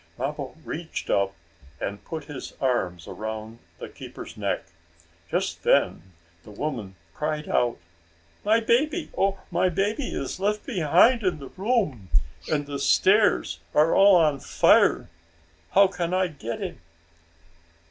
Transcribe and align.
Mappo 0.17 0.55
reached 0.65 1.11
up, 1.11 1.35
and 1.79 2.03
put 2.03 2.23
his 2.23 2.53
arms 2.59 3.07
around 3.07 3.59
the 3.77 3.87
keeper's 3.87 4.35
neck. 4.35 4.63
Just 5.29 5.61
then 5.61 6.13
the 6.41 6.49
woman 6.49 6.95
cried 7.13 7.45
again: 7.47 7.75
"My 8.43 8.59
baby! 8.61 9.11
Oh, 9.15 9.37
my 9.51 9.69
baby 9.69 10.07
is 10.07 10.39
left 10.39 10.65
behind 10.65 11.21
in 11.21 11.37
the 11.37 11.49
room, 11.49 12.09
and 12.51 12.65
the 12.65 12.79
stairs 12.79 13.59
are 13.75 13.93
all 13.93 14.15
on 14.15 14.39
fire. 14.39 15.07
How 15.73 15.85
can 15.85 16.15
I 16.15 16.29
get 16.29 16.59
him?" 16.61 16.79